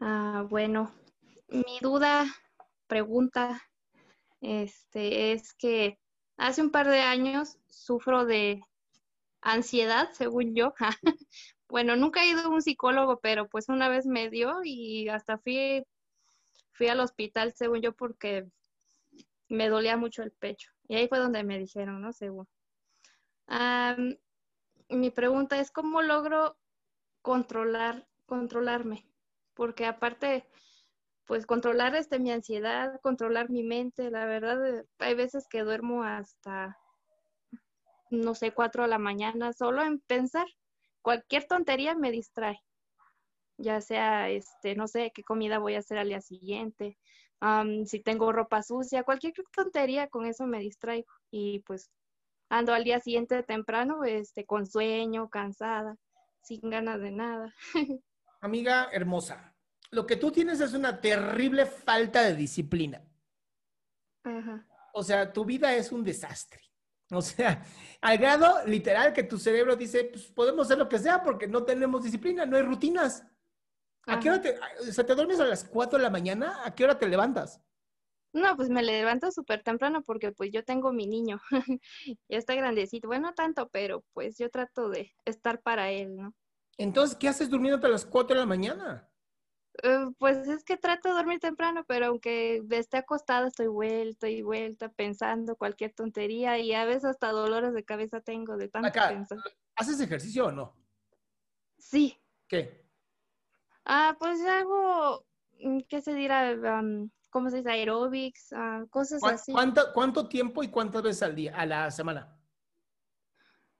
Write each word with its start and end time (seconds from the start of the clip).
Ah, 0.00 0.46
bueno, 0.48 0.92
mi 1.48 1.78
duda, 1.80 2.26
pregunta, 2.86 3.60
este, 4.40 5.32
es 5.32 5.54
que 5.54 5.98
hace 6.36 6.62
un 6.62 6.70
par 6.70 6.88
de 6.88 7.00
años 7.00 7.58
sufro 7.68 8.24
de 8.24 8.62
ansiedad, 9.40 10.10
según 10.12 10.54
yo. 10.54 10.72
bueno, 11.68 11.96
nunca 11.96 12.22
he 12.22 12.28
ido 12.30 12.42
a 12.42 12.48
un 12.48 12.62
psicólogo, 12.62 13.18
pero 13.20 13.48
pues 13.48 13.68
una 13.68 13.88
vez 13.88 14.06
me 14.06 14.30
dio 14.30 14.60
y 14.62 15.08
hasta 15.08 15.38
fui, 15.38 15.84
fui 16.72 16.88
al 16.88 17.00
hospital, 17.00 17.52
según 17.56 17.80
yo, 17.82 17.92
porque 17.92 18.46
me 19.48 19.68
dolía 19.68 19.96
mucho 19.96 20.22
el 20.22 20.30
pecho. 20.30 20.70
Y 20.86 20.94
ahí 20.94 21.08
fue 21.08 21.18
donde 21.18 21.42
me 21.42 21.58
dijeron, 21.58 22.00
¿no? 22.00 22.12
Según. 22.12 22.46
mi 24.88 25.10
pregunta 25.10 25.58
es, 25.58 25.72
¿cómo 25.72 26.02
logro 26.02 26.56
controlar, 27.22 28.06
controlarme? 28.26 29.04
Porque 29.58 29.86
aparte, 29.86 30.44
pues 31.26 31.44
controlar 31.44 31.96
este, 31.96 32.20
mi 32.20 32.30
ansiedad, 32.30 33.00
controlar 33.02 33.50
mi 33.50 33.64
mente, 33.64 34.08
la 34.08 34.24
verdad, 34.24 34.84
hay 35.00 35.14
veces 35.16 35.48
que 35.50 35.62
duermo 35.62 36.04
hasta, 36.04 36.78
no 38.08 38.36
sé, 38.36 38.52
cuatro 38.52 38.84
de 38.84 38.88
la 38.88 38.98
mañana, 38.98 39.52
solo 39.52 39.82
en 39.82 39.98
pensar. 39.98 40.46
Cualquier 41.02 41.44
tontería 41.46 41.96
me 41.96 42.12
distrae, 42.12 42.60
ya 43.56 43.80
sea, 43.80 44.30
este, 44.30 44.76
no 44.76 44.86
sé, 44.86 45.10
qué 45.12 45.24
comida 45.24 45.58
voy 45.58 45.74
a 45.74 45.80
hacer 45.80 45.98
al 45.98 46.08
día 46.08 46.20
siguiente, 46.20 46.96
si 47.86 48.00
tengo 48.00 48.30
ropa 48.30 48.62
sucia, 48.62 49.02
cualquier 49.02 49.32
tontería, 49.52 50.06
con 50.06 50.24
eso 50.26 50.46
me 50.46 50.60
distraigo. 50.60 51.10
Y 51.32 51.64
pues 51.66 51.90
ando 52.48 52.74
al 52.74 52.84
día 52.84 53.00
siguiente 53.00 53.42
temprano, 53.42 54.04
este, 54.04 54.46
con 54.46 54.68
sueño, 54.68 55.28
cansada, 55.28 55.96
sin 56.42 56.60
ganas 56.70 57.00
de 57.00 57.10
nada. 57.10 57.54
Amiga 58.40 58.88
hermosa, 58.92 59.54
lo 59.90 60.06
que 60.06 60.16
tú 60.16 60.30
tienes 60.30 60.60
es 60.60 60.74
una 60.74 61.00
terrible 61.00 61.66
falta 61.66 62.22
de 62.22 62.34
disciplina. 62.34 63.02
O 64.92 65.02
sea, 65.02 65.32
tu 65.32 65.44
vida 65.44 65.74
es 65.74 65.90
un 65.92 66.04
desastre. 66.04 66.60
O 67.10 67.22
sea, 67.22 67.64
al 68.02 68.18
grado 68.18 68.66
literal 68.66 69.12
que 69.12 69.22
tu 69.22 69.38
cerebro 69.38 69.76
dice, 69.76 70.04
pues 70.04 70.26
podemos 70.26 70.66
hacer 70.66 70.78
lo 70.78 70.88
que 70.88 70.98
sea 70.98 71.22
porque 71.22 71.46
no 71.46 71.64
tenemos 71.64 72.02
disciplina, 72.02 72.44
no 72.44 72.56
hay 72.56 72.62
rutinas. 72.62 73.24
¿A 74.06 74.20
qué 74.20 74.30
hora 74.30 74.40
te, 74.40 74.58
o 74.80 74.92
sea, 74.92 75.04
te 75.04 75.14
duermes 75.14 75.40
a 75.40 75.44
las 75.44 75.64
4 75.64 75.98
de 75.98 76.02
la 76.02 76.10
mañana? 76.10 76.60
¿A 76.64 76.74
qué 76.74 76.84
hora 76.84 76.98
te 76.98 77.08
levantas? 77.08 77.62
No, 78.32 78.56
pues 78.56 78.68
me 78.68 78.82
levanto 78.82 79.30
súper 79.32 79.62
temprano 79.62 80.02
porque 80.02 80.32
pues 80.32 80.50
yo 80.52 80.64
tengo 80.64 80.92
mi 80.92 81.06
niño. 81.06 81.40
ya 82.28 82.38
está 82.38 82.54
grandecito. 82.54 83.08
Bueno, 83.08 83.28
no 83.28 83.34
tanto, 83.34 83.68
pero 83.70 84.04
pues 84.12 84.36
yo 84.38 84.50
trato 84.50 84.90
de 84.90 85.12
estar 85.24 85.62
para 85.62 85.90
él, 85.90 86.14
¿no? 86.14 86.34
Entonces, 86.78 87.16
¿qué 87.16 87.28
haces 87.28 87.50
durmiendo 87.50 87.84
a 87.84 87.90
las 87.90 88.06
4 88.06 88.34
de 88.34 88.40
la 88.40 88.46
mañana? 88.46 89.08
Eh, 89.82 90.06
pues 90.18 90.48
es 90.48 90.64
que 90.64 90.76
trato 90.76 91.08
de 91.08 91.14
dormir 91.14 91.40
temprano, 91.40 91.84
pero 91.86 92.06
aunque 92.06 92.62
esté 92.70 92.96
acostada, 92.98 93.48
estoy 93.48 93.66
vuelta 93.66 94.28
y 94.28 94.42
vuelta 94.42 94.88
pensando 94.88 95.56
cualquier 95.56 95.92
tontería 95.92 96.58
y 96.58 96.72
a 96.72 96.84
veces 96.84 97.04
hasta 97.04 97.30
dolores 97.30 97.74
de 97.74 97.84
cabeza 97.84 98.20
tengo 98.20 98.56
de 98.56 98.68
tanto 98.68 98.90
pensar. 98.92 99.38
¿Haces 99.74 100.00
ejercicio 100.00 100.46
o 100.46 100.52
no? 100.52 100.74
Sí. 101.78 102.16
¿Qué? 102.46 102.84
Ah, 103.84 104.16
pues 104.18 104.40
hago, 104.44 105.24
mm, 105.60 105.80
¿qué 105.88 106.00
se 106.00 106.14
dirá? 106.14 106.54
¿Cómo 107.30 107.50
se 107.50 107.58
dice? 107.58 107.70
Aerobics, 107.70 108.52
ah, 108.52 108.84
cosas 108.90 109.22
así. 109.24 109.52
¿cuánto, 109.52 109.92
¿Cuánto 109.92 110.28
tiempo 110.28 110.62
y 110.62 110.68
cuántas 110.68 111.02
veces 111.02 111.22
al 111.22 111.34
día, 111.34 111.56
a 111.56 111.66
la 111.66 111.90
semana? 111.90 112.36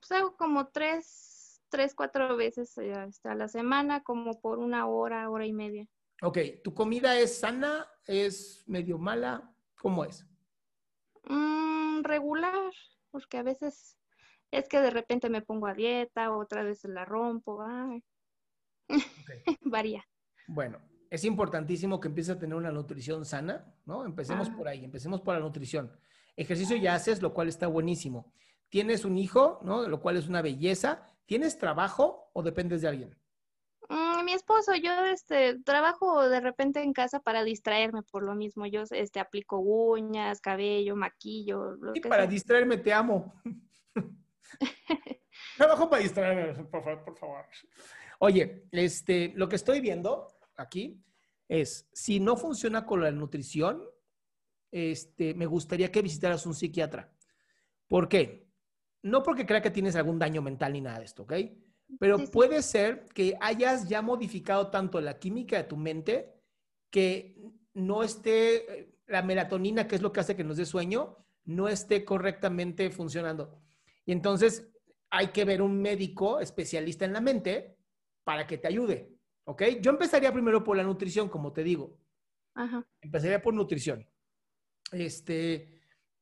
Pues 0.00 0.12
hago 0.12 0.36
como 0.36 0.68
tres 0.68 1.33
tres, 1.74 1.92
cuatro 1.96 2.36
veces 2.36 2.78
eh, 2.78 2.94
a 3.24 3.34
la 3.34 3.48
semana, 3.48 4.04
como 4.04 4.40
por 4.40 4.60
una 4.60 4.86
hora, 4.86 5.28
hora 5.28 5.44
y 5.44 5.52
media. 5.52 5.88
Ok, 6.22 6.38
¿tu 6.62 6.72
comida 6.72 7.18
es 7.18 7.40
sana? 7.40 7.88
¿Es 8.06 8.62
medio 8.68 8.96
mala? 8.96 9.52
¿Cómo 9.80 10.04
es? 10.04 10.24
Mm, 11.24 12.04
regular, 12.04 12.70
porque 13.10 13.38
a 13.38 13.42
veces 13.42 13.98
es 14.52 14.68
que 14.68 14.80
de 14.80 14.90
repente 14.90 15.28
me 15.28 15.42
pongo 15.42 15.66
a 15.66 15.74
dieta, 15.74 16.30
otra 16.30 16.62
vez 16.62 16.84
la 16.84 17.04
rompo, 17.04 17.58
varía. 19.62 20.06
Bueno, 20.46 20.78
es 21.10 21.24
importantísimo 21.24 21.98
que 21.98 22.06
empieces 22.06 22.36
a 22.36 22.38
tener 22.38 22.54
una 22.54 22.70
nutrición 22.70 23.24
sana, 23.24 23.74
¿no? 23.84 24.04
Empecemos 24.04 24.48
ah. 24.48 24.56
por 24.56 24.68
ahí, 24.68 24.84
empecemos 24.84 25.22
por 25.22 25.34
la 25.34 25.40
nutrición. 25.40 25.90
Ejercicio 26.36 26.76
ya 26.76 26.94
haces, 26.94 27.20
lo 27.20 27.34
cual 27.34 27.48
está 27.48 27.66
buenísimo. 27.66 28.32
Tienes 28.68 29.04
un 29.04 29.18
hijo, 29.18 29.58
¿no? 29.64 29.88
Lo 29.88 30.00
cual 30.00 30.16
es 30.16 30.28
una 30.28 30.40
belleza 30.40 31.13
¿Tienes 31.26 31.58
trabajo 31.58 32.30
o 32.32 32.42
dependes 32.42 32.82
de 32.82 32.88
alguien? 32.88 33.18
Mm, 33.88 34.24
mi 34.24 34.32
esposo, 34.32 34.74
yo 34.74 34.92
este 35.06 35.60
trabajo 35.60 36.28
de 36.28 36.40
repente 36.40 36.82
en 36.82 36.92
casa 36.92 37.20
para 37.20 37.44
distraerme 37.44 38.02
por 38.02 38.22
lo 38.22 38.34
mismo. 38.34 38.66
Yo 38.66 38.82
este 38.90 39.20
aplico 39.20 39.58
uñas, 39.58 40.40
cabello, 40.40 40.96
maquillo. 40.96 41.76
y 41.94 42.00
para 42.00 42.26
distraerme 42.26 42.78
te 42.78 42.92
amo. 42.92 43.34
trabajo 45.56 45.88
para 45.88 46.02
distraerme, 46.02 46.64
por 46.64 46.82
favor, 46.82 47.04
por 47.04 47.18
favor. 47.18 47.44
Oye, 48.20 48.66
este, 48.72 49.32
lo 49.34 49.48
que 49.48 49.56
estoy 49.56 49.80
viendo 49.80 50.28
aquí 50.56 51.02
es 51.48 51.88
si 51.92 52.20
no 52.20 52.36
funciona 52.36 52.86
con 52.86 53.02
la 53.02 53.10
nutrición, 53.10 53.82
este, 54.70 55.34
me 55.34 55.46
gustaría 55.46 55.92
que 55.92 56.02
visitaras 56.02 56.46
un 56.46 56.54
psiquiatra. 56.54 57.12
¿Por 57.86 58.08
qué? 58.08 58.43
No 59.04 59.22
porque 59.22 59.44
crea 59.44 59.60
que 59.60 59.70
tienes 59.70 59.96
algún 59.96 60.18
daño 60.18 60.40
mental 60.40 60.72
ni 60.72 60.80
nada 60.80 60.98
de 60.98 61.04
esto, 61.04 61.24
¿ok? 61.24 61.34
Pero 62.00 62.18
puede 62.32 62.62
ser 62.62 63.04
que 63.14 63.36
hayas 63.38 63.86
ya 63.86 64.00
modificado 64.00 64.70
tanto 64.70 64.98
la 65.00 65.18
química 65.18 65.58
de 65.58 65.64
tu 65.64 65.76
mente 65.76 66.40
que 66.90 67.36
no 67.74 68.02
esté, 68.02 68.80
eh, 68.80 68.94
la 69.06 69.22
melatonina, 69.22 69.86
que 69.86 69.96
es 69.96 70.02
lo 70.02 70.10
que 70.10 70.20
hace 70.20 70.34
que 70.34 70.42
nos 70.42 70.56
dé 70.56 70.64
sueño, 70.64 71.18
no 71.44 71.68
esté 71.68 72.02
correctamente 72.02 72.90
funcionando. 72.90 73.60
Y 74.06 74.12
entonces 74.12 74.72
hay 75.10 75.28
que 75.28 75.44
ver 75.44 75.60
un 75.60 75.82
médico 75.82 76.40
especialista 76.40 77.04
en 77.04 77.12
la 77.12 77.20
mente 77.20 77.76
para 78.24 78.46
que 78.46 78.56
te 78.56 78.68
ayude, 78.68 79.12
¿ok? 79.44 79.64
Yo 79.82 79.90
empezaría 79.90 80.32
primero 80.32 80.64
por 80.64 80.78
la 80.78 80.82
nutrición, 80.82 81.28
como 81.28 81.52
te 81.52 81.62
digo. 81.62 81.98
Ajá. 82.54 82.88
Empezaría 83.02 83.42
por 83.42 83.52
nutrición. 83.52 84.08
Este, 84.92 85.73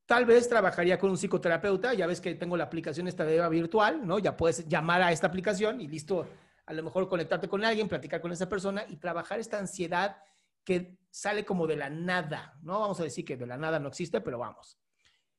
Tal 0.05 0.25
vez 0.25 0.49
trabajaría 0.49 0.99
con 0.99 1.09
un 1.11 1.17
psicoterapeuta, 1.17 1.93
ya 1.93 2.07
ves 2.07 2.19
que 2.19 2.35
tengo 2.35 2.57
la 2.57 2.65
aplicación 2.65 3.07
esta 3.07 3.23
de 3.23 3.47
virtual, 3.49 4.05
¿no? 4.05 4.19
Ya 4.19 4.35
puedes 4.35 4.67
llamar 4.67 5.01
a 5.01 5.11
esta 5.11 5.27
aplicación 5.27 5.79
y 5.79 5.87
listo, 5.87 6.27
a 6.65 6.73
lo 6.73 6.83
mejor 6.83 7.07
conectarte 7.07 7.47
con 7.47 7.63
alguien, 7.63 7.87
platicar 7.87 8.19
con 8.19 8.31
esa 8.31 8.49
persona 8.49 8.85
y 8.89 8.97
trabajar 8.97 9.39
esta 9.39 9.59
ansiedad 9.59 10.17
que 10.63 10.97
sale 11.09 11.45
como 11.45 11.67
de 11.67 11.77
la 11.77 11.89
nada, 11.89 12.57
¿no? 12.61 12.79
Vamos 12.79 12.99
a 12.99 13.03
decir 13.03 13.23
que 13.23 13.37
de 13.37 13.47
la 13.47 13.57
nada 13.57 13.79
no 13.79 13.89
existe, 13.89 14.19
pero 14.19 14.39
vamos. 14.39 14.77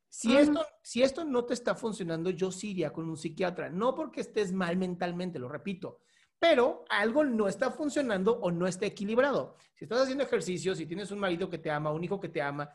Si, 0.07 0.35
esto, 0.35 0.65
si 0.81 1.03
esto 1.03 1.25
no 1.25 1.43
te 1.43 1.53
está 1.53 1.75
funcionando, 1.75 2.29
yo 2.29 2.51
sí 2.51 2.71
iría 2.71 2.93
con 2.93 3.09
un 3.09 3.17
psiquiatra, 3.17 3.69
no 3.69 3.93
porque 3.93 4.21
estés 4.21 4.53
mal 4.53 4.77
mentalmente, 4.77 5.39
lo 5.39 5.49
repito, 5.49 5.99
pero 6.39 6.85
algo 6.89 7.23
no 7.23 7.47
está 7.47 7.69
funcionando 7.69 8.39
o 8.39 8.49
no 8.49 8.65
está 8.65 8.85
equilibrado. 8.85 9.57
Si 9.73 9.85
estás 9.85 10.01
haciendo 10.01 10.23
ejercicio, 10.23 10.73
si 10.73 10.85
tienes 10.85 11.11
un 11.11 11.19
marido 11.19 11.49
que 11.49 11.57
te 11.57 11.69
ama, 11.69 11.91
un 11.91 12.03
hijo 12.03 12.19
que 12.19 12.29
te 12.29 12.41
ama, 12.41 12.69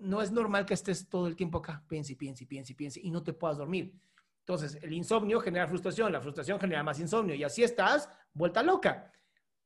no 0.00 0.22
es 0.22 0.32
normal 0.32 0.66
que 0.66 0.74
estés 0.74 1.08
todo 1.08 1.26
el 1.26 1.36
tiempo 1.36 1.58
acá, 1.58 1.84
piense, 1.88 2.16
piense, 2.16 2.46
piense, 2.46 2.74
piense, 2.74 3.00
y 3.02 3.10
no 3.10 3.22
te 3.22 3.32
puedas 3.32 3.58
dormir. 3.58 3.94
Entonces, 4.40 4.78
el 4.82 4.92
insomnio 4.92 5.40
genera 5.40 5.68
frustración, 5.68 6.10
la 6.12 6.20
frustración 6.20 6.58
genera 6.58 6.82
más 6.82 6.98
insomnio, 6.98 7.34
y 7.34 7.44
así 7.44 7.62
estás, 7.62 8.08
vuelta 8.32 8.62
loca. 8.62 9.12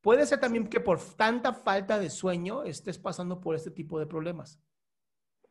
Puede 0.01 0.27
ser 0.27 0.39
también 0.41 0.69
que 0.69 0.81
por 0.81 1.01
tanta 1.01 1.55
falta 1.55 1.99
de 1.99 2.11
sueño 2.11 2.65
estés 2.65 2.99
pasando 2.99 3.41
por 3.41 3.55
este 3.55 3.71
tipo 3.71 3.99
de 3.99 4.07
problemas. 4.07 4.61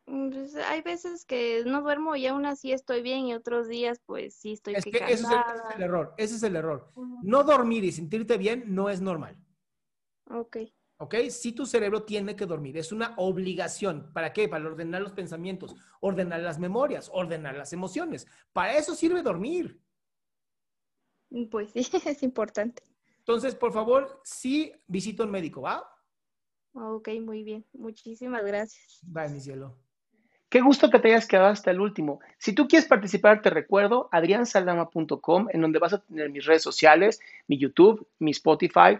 Mm, 0.06 0.30
pues, 0.30 0.56
hay 0.56 0.81
veces 0.81 1.25
que 1.25 1.63
no 1.65 1.81
duermo 1.81 2.15
y 2.15 2.27
aún 2.27 2.45
así 2.45 2.71
estoy 2.71 3.01
bien 3.01 3.25
y 3.25 3.33
otros 3.33 3.68
días 3.68 4.01
pues 4.06 4.36
sí 4.36 4.53
estoy 4.53 4.75
es 4.75 4.83
que 4.83 4.97
ese, 4.97 5.13
es 5.13 5.24
el, 5.75 5.81
error, 5.81 6.13
ese 6.18 6.36
es 6.36 6.44
el 6.44 6.56
error. 6.56 6.91
No 7.24 7.44
dormir 7.44 7.83
y 7.86 7.91
sentirte 7.91 8.38
bien 8.38 8.65
no 8.68 8.89
es 8.89 9.01
normal. 9.01 9.38
Ok. 10.29 10.57
¿ok? 11.03 11.15
Si 11.29 11.51
tu 11.51 11.65
cerebro 11.65 12.03
tiene 12.03 12.35
que 12.35 12.45
dormir, 12.45 12.77
es 12.77 12.91
una 12.91 13.13
obligación. 13.17 14.11
¿Para 14.13 14.33
qué? 14.33 14.47
Para 14.47 14.65
ordenar 14.65 15.01
los 15.01 15.13
pensamientos, 15.13 15.75
ordenar 16.00 16.41
las 16.41 16.59
memorias, 16.59 17.09
ordenar 17.13 17.55
las 17.55 17.73
emociones. 17.73 18.27
Para 18.51 18.77
eso 18.77 18.95
sirve 18.95 19.21
dormir. 19.21 19.79
Mm, 21.29 21.45
pues 21.45 21.71
sí, 21.71 21.79
es 22.05 22.23
importante. 22.23 22.83
Entonces, 23.19 23.55
por 23.55 23.71
favor, 23.71 24.21
sí 24.23 24.73
visita 24.88 25.23
un 25.23 25.31
médico, 25.31 25.61
¿va? 25.61 25.83
Ok, 26.73 27.09
muy 27.21 27.44
bien. 27.44 27.65
Muchísimas 27.73 28.44
gracias. 28.44 29.00
Bye, 29.03 29.29
mi 29.29 29.39
cielo. 29.39 29.77
Qué 30.50 30.61
gusto 30.61 30.91
que 30.91 31.00
te 31.00 31.07
hayas 31.07 31.27
quedado 31.27 31.47
hasta 31.47 31.71
el 31.71 31.79
último. 31.79 32.19
Si 32.38 32.53
tú 32.53 32.67
quieres 32.67 32.88
participar, 32.88 33.41
te 33.41 33.50
recuerdo 33.50 34.07
adriansaldama.com, 34.11 35.47
en 35.51 35.61
donde 35.61 35.79
vas 35.79 35.94
a 35.94 36.01
tener 36.03 36.29
mis 36.29 36.45
redes 36.45 36.61
sociales, 36.61 37.19
mi 37.47 37.57
YouTube, 37.57 38.07
mi 38.19 38.31
Spotify, 38.31 39.00